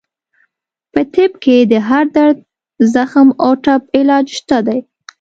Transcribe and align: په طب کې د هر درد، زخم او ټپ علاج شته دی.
په 0.93 1.01
طب 1.13 1.31
کې 1.43 1.57
د 1.71 1.73
هر 1.89 2.05
درد، 2.15 2.37
زخم 2.93 3.27
او 3.43 3.51
ټپ 3.63 3.83
علاج 3.97 4.25
شته 4.37 4.57
دی. 4.67 4.79